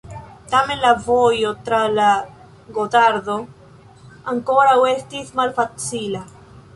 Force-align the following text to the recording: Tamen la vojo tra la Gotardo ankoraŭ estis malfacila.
Tamen 0.51 0.79
la 0.83 0.91
vojo 1.07 1.49
tra 1.67 1.81
la 1.97 2.07
Gotardo 2.77 3.35
ankoraŭ 4.33 4.75
estis 4.93 5.31
malfacila. 5.41 6.23